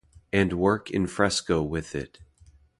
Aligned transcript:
And 0.33 0.53
work 0.53 0.89
in 0.89 1.05
fresco 1.05 1.61
with 1.61 1.93
it. 1.93 2.17